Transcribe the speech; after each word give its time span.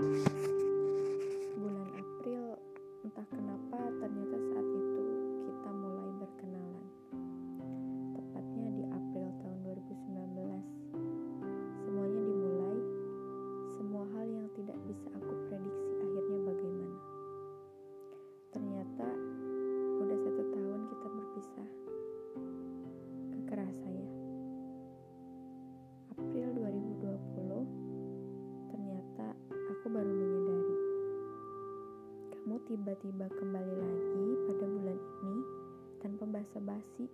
Bulan 0.00 0.49
tiba-tiba 32.70 33.26
kembali 33.34 33.74
lagi 33.82 34.26
pada 34.46 34.62
bulan 34.62 34.94
ini 34.94 35.36
tanpa 35.98 36.22
basa-basi. 36.30 37.10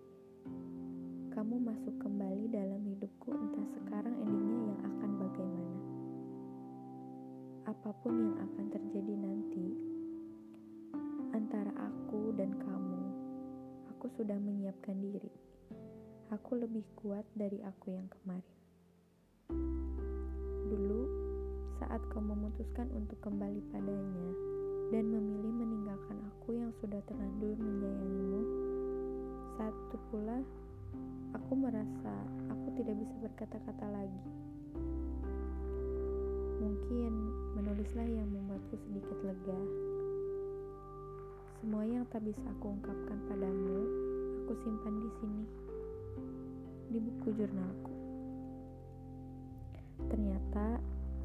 Kamu 1.33 1.57
masuk 1.65 1.97
kembali 1.97 2.53
dalam 2.53 2.85
hidupku 2.85 3.33
entah 3.33 3.65
sekarang 3.81 4.13
endingnya 4.21 4.61
yang 4.69 4.81
akan 4.85 5.11
bagaimana. 5.17 5.81
Apa 7.73 7.89
pun 8.05 8.13
yang 8.21 8.37
akan 8.37 8.67
terjadi 8.69 9.15
nanti, 9.17 9.67
antara 11.33 11.73
aku 11.89 12.37
dan 12.37 12.53
kamu, 12.61 13.01
aku 13.97 14.13
sudah 14.13 14.37
menyiapkan 14.37 15.01
diri. 15.01 15.33
Aku 16.37 16.61
lebih 16.61 16.85
kuat 17.01 17.25
dari 17.33 17.65
aku 17.65 17.97
yang 17.97 18.13
kemarin. 18.13 18.57
Dulu, 20.69 21.01
saat 21.81 22.05
kau 22.13 22.21
memutuskan 22.21 22.93
untuk 22.93 23.17
kembali 23.25 23.65
padanya 23.73 24.57
dan 24.95 25.05
memilih 25.11 25.51
meninggalkan 25.51 26.19
aku 26.31 26.55
yang 26.55 26.71
sudah 26.79 27.03
terlanjur 27.11 27.59
menyayangimu, 27.59 28.43
saat 29.59 29.75
itu 29.75 29.97
pula 30.15 30.39
aku 31.35 31.53
merasa 31.59 32.15
aku 32.47 32.71
tidak 32.79 32.95
bisa 33.03 33.15
berkata-kata 33.27 33.87
lagi. 33.91 34.25
Mungkin 36.63 37.13
menulislah 37.59 38.07
yang 38.07 38.31
membuatku 38.31 38.79
sedikit 38.87 39.19
lega. 39.27 39.61
Semua 41.59 41.83
yang 41.83 42.07
tak 42.15 42.23
bisa 42.23 42.39
aku 42.47 42.79
ungkapkan 42.79 43.19
padamu, 43.27 43.81
aku 44.47 44.53
simpan 44.63 44.95
di 45.03 45.11
sini, 45.19 45.45
di 46.95 46.99
buku 47.03 47.29
jurnalku. 47.35 47.95
Ternyata 50.07 50.79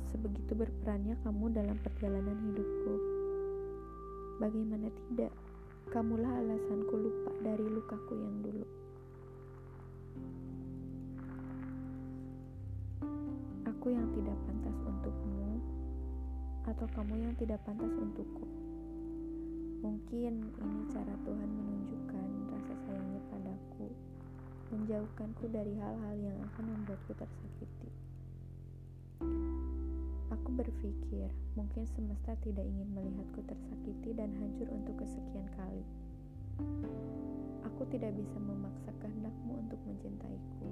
sebegitu 0.10 0.58
berperannya 0.58 1.14
kamu 1.22 1.46
dalam 1.54 1.78
perjalanan 1.86 2.38
hidupku. 2.50 3.21
Bagaimana 4.42 4.90
tidak, 4.90 5.30
kamulah 5.94 6.34
alasanku 6.42 6.98
lupa 6.98 7.30
dari 7.46 7.62
lukaku 7.62 8.18
yang 8.18 8.42
dulu. 8.42 8.66
Aku 13.70 13.94
yang 13.94 14.10
tidak 14.18 14.34
pantas 14.50 14.78
untukmu, 14.82 15.62
atau 16.66 16.90
kamu 16.90 17.22
yang 17.22 17.38
tidak 17.38 17.62
pantas 17.70 17.94
untukku. 17.94 18.50
Mungkin 19.86 20.34
ini 20.58 20.82
cara 20.90 21.14
Tuhan 21.22 21.50
menunjukkan 21.62 22.30
rasa 22.50 22.74
sayangnya 22.90 23.22
padaku, 23.30 23.94
menjauhkanku 24.74 25.54
dari 25.54 25.78
hal-hal 25.78 26.18
yang 26.18 26.42
akan 26.50 26.66
membuatku 26.66 27.14
tersakiti. 27.14 28.01
Aku 30.42 30.58
berpikir 30.58 31.30
mungkin 31.54 31.86
semesta 31.94 32.34
tidak 32.42 32.66
ingin 32.66 32.90
melihatku 32.98 33.46
tersakiti 33.46 34.10
dan 34.18 34.34
hancur 34.42 34.66
untuk 34.74 34.98
kesekian 34.98 35.46
kali. 35.54 35.86
Aku 37.62 37.86
tidak 37.94 38.10
bisa 38.18 38.42
memaksa 38.42 38.90
kehendakmu 39.06 39.62
untuk 39.62 39.78
mencintaiku 39.86 40.70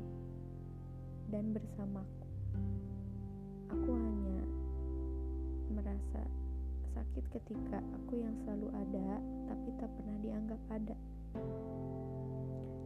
dan 1.29 1.53
bersamaku. 1.53 2.25
Aku 3.69 3.93
hanya 3.93 4.41
merasa 5.69 6.25
sakit 6.97 7.29
ketika 7.29 7.77
aku 7.93 8.25
yang 8.25 8.33
selalu 8.41 8.73
ada 8.73 9.21
tapi 9.53 9.69
tak 9.77 9.93
pernah 9.93 10.17
dianggap 10.25 10.61
ada. 10.73 10.97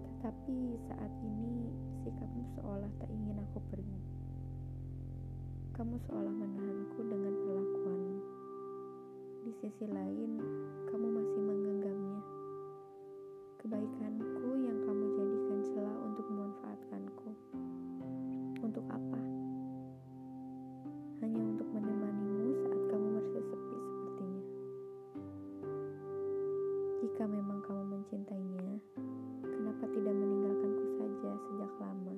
Tetapi 0.03 0.57
saat 0.91 1.13
ini 1.23 1.72
sikapmu 2.03 2.43
seolah 2.59 2.91
tak 2.99 3.07
ingin 3.07 3.39
aku 3.39 3.63
pergi 3.72 4.22
kamu 5.73 5.97
seolah 6.06 6.29
menahanku 6.29 7.01
dengan 7.01 7.34
perlakuanmu. 7.34 8.22
Di 9.41 9.51
sisi 9.57 9.89
lain, 9.89 10.38
kamu 10.85 11.07
masih 11.17 11.41
menggenggamnya. 11.41 12.22
Kebaikanku 13.57 14.50
yang 14.61 14.78
kamu 14.85 15.06
jadikan 15.17 15.59
celah 15.66 15.97
untuk 16.06 16.25
memanfaatkanku. 16.29 17.29
Untuk 18.61 18.85
apa? 18.85 19.22
Hanya 21.25 21.41
untuk 21.41 21.66
menemanimu 21.73 22.53
saat 22.53 22.81
kamu 22.94 23.05
merasa 23.17 23.40
sepi 23.41 23.78
sepertinya. 23.81 24.45
Jika 27.01 27.23
memang 27.25 27.59
kamu 27.66 27.84
mencintainya, 27.97 28.78
kenapa 29.41 29.90
tidak 29.90 30.13
meninggalkanku 30.22 30.85
saja 31.01 31.31
sejak 31.50 31.72
lama? 31.81 32.16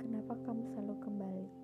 Kenapa 0.00 0.32
kamu 0.48 0.62
selalu 0.72 0.96
kembali? 1.04 1.57